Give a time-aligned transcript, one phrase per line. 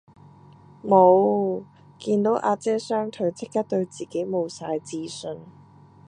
[0.81, 1.63] 無，
[1.99, 5.41] 見到阿姐雙腿即刻對自己無晒自信